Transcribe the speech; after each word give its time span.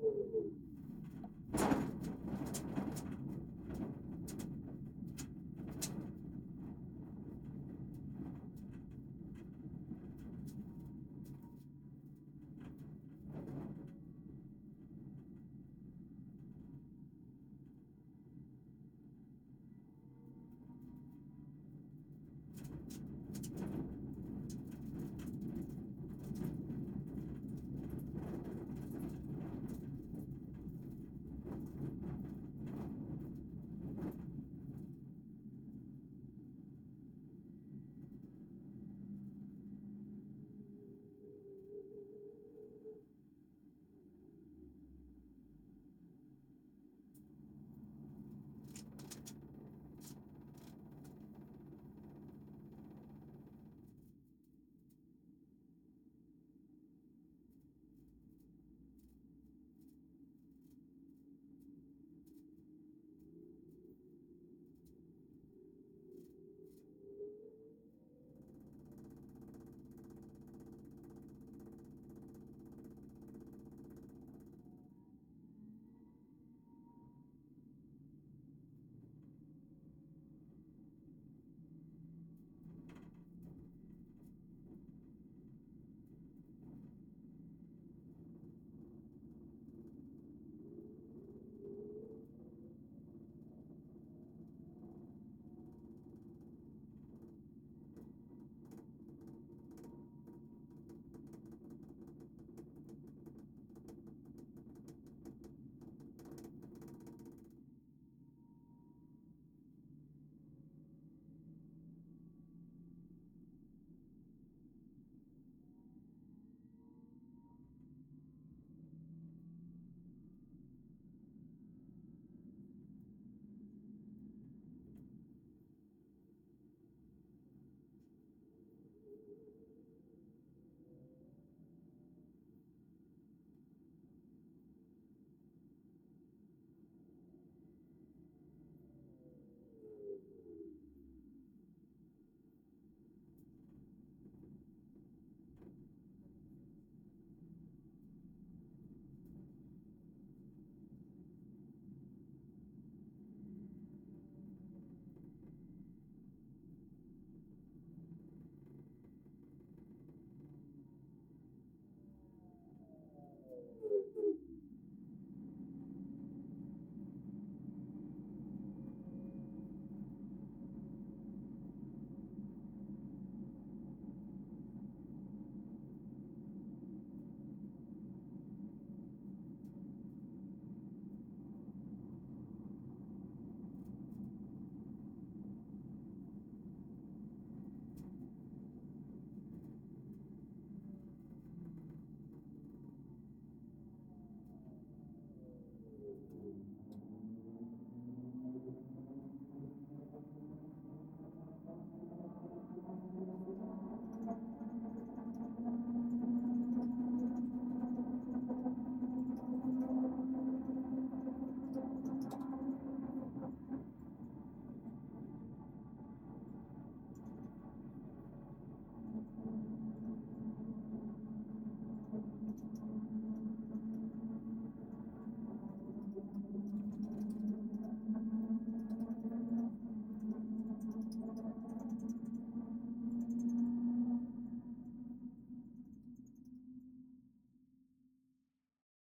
Hallelujah. 0.00 0.67